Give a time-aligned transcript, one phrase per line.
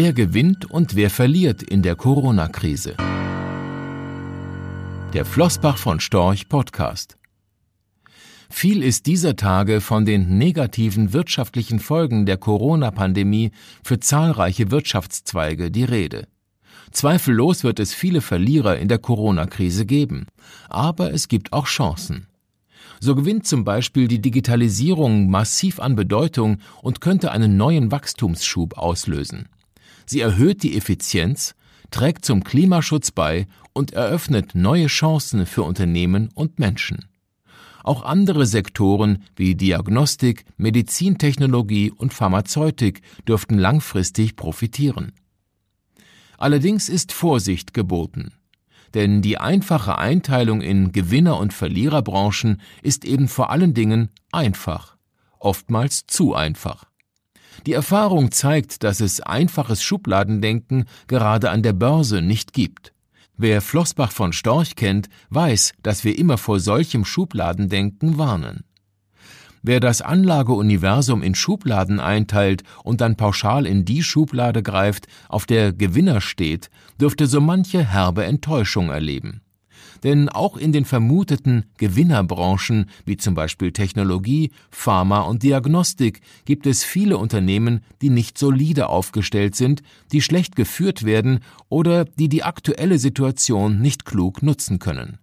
[0.00, 2.94] Wer gewinnt und wer verliert in der Corona-Krise?
[5.12, 7.18] Der Flossbach von Storch Podcast.
[8.48, 13.50] Viel ist dieser Tage von den negativen wirtschaftlichen Folgen der Corona-Pandemie
[13.82, 16.28] für zahlreiche Wirtschaftszweige die Rede.
[16.92, 20.26] Zweifellos wird es viele Verlierer in der Corona-Krise geben,
[20.68, 22.28] aber es gibt auch Chancen.
[23.00, 29.48] So gewinnt zum Beispiel die Digitalisierung massiv an Bedeutung und könnte einen neuen Wachstumsschub auslösen.
[30.08, 31.54] Sie erhöht die Effizienz,
[31.90, 37.04] trägt zum Klimaschutz bei und eröffnet neue Chancen für Unternehmen und Menschen.
[37.84, 45.12] Auch andere Sektoren wie Diagnostik, Medizintechnologie und Pharmazeutik dürften langfristig profitieren.
[46.38, 48.32] Allerdings ist Vorsicht geboten.
[48.94, 54.96] Denn die einfache Einteilung in Gewinner- und Verliererbranchen ist eben vor allen Dingen einfach,
[55.38, 56.87] oftmals zu einfach.
[57.66, 62.92] Die Erfahrung zeigt, dass es einfaches Schubladendenken gerade an der Börse nicht gibt.
[63.36, 68.64] Wer Flossbach von Storch kennt, weiß, dass wir immer vor solchem Schubladendenken warnen.
[69.62, 75.72] Wer das Anlageuniversum in Schubladen einteilt und dann pauschal in die Schublade greift, auf der
[75.72, 79.40] Gewinner steht, dürfte so manche herbe Enttäuschung erleben.
[80.02, 86.84] Denn auch in den vermuteten Gewinnerbranchen wie zum Beispiel Technologie, Pharma und Diagnostik gibt es
[86.84, 92.98] viele Unternehmen, die nicht solide aufgestellt sind, die schlecht geführt werden oder die die aktuelle
[92.98, 95.18] Situation nicht klug nutzen können.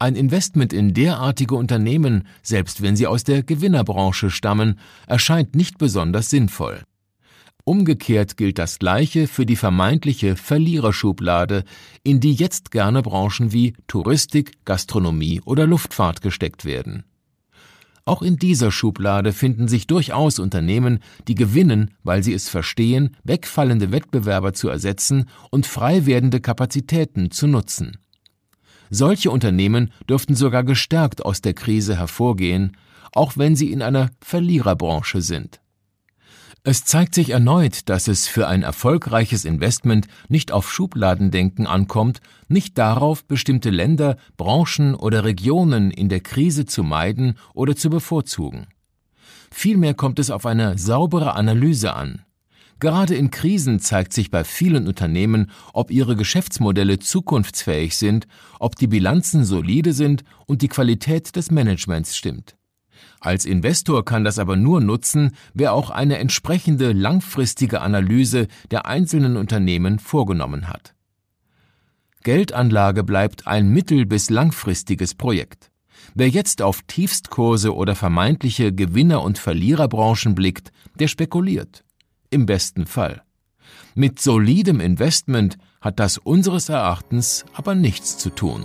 [0.00, 6.30] Ein Investment in derartige Unternehmen, selbst wenn sie aus der Gewinnerbranche stammen, erscheint nicht besonders
[6.30, 6.82] sinnvoll.
[7.68, 11.64] Umgekehrt gilt das Gleiche für die vermeintliche Verliererschublade,
[12.02, 17.04] in die jetzt gerne Branchen wie Touristik, Gastronomie oder Luftfahrt gesteckt werden.
[18.06, 23.92] Auch in dieser Schublade finden sich durchaus Unternehmen, die gewinnen, weil sie es verstehen, wegfallende
[23.92, 27.98] Wettbewerber zu ersetzen und frei werdende Kapazitäten zu nutzen.
[28.88, 32.78] Solche Unternehmen dürften sogar gestärkt aus der Krise hervorgehen,
[33.12, 35.60] auch wenn sie in einer Verliererbranche sind.
[36.70, 42.76] Es zeigt sich erneut, dass es für ein erfolgreiches Investment nicht auf Schubladendenken ankommt, nicht
[42.76, 48.66] darauf, bestimmte Länder, Branchen oder Regionen in der Krise zu meiden oder zu bevorzugen.
[49.50, 52.20] Vielmehr kommt es auf eine saubere Analyse an.
[52.80, 58.28] Gerade in Krisen zeigt sich bei vielen Unternehmen, ob ihre Geschäftsmodelle zukunftsfähig sind,
[58.60, 62.57] ob die Bilanzen solide sind und die Qualität des Managements stimmt.
[63.20, 69.36] Als Investor kann das aber nur nutzen, wer auch eine entsprechende langfristige Analyse der einzelnen
[69.36, 70.94] Unternehmen vorgenommen hat.
[72.22, 75.70] Geldanlage bleibt ein mittel- bis langfristiges Projekt.
[76.14, 81.84] Wer jetzt auf Tiefstkurse oder vermeintliche Gewinner- und Verliererbranchen blickt, der spekuliert.
[82.30, 83.22] Im besten Fall.
[83.94, 88.64] Mit solidem Investment hat das unseres Erachtens aber nichts zu tun.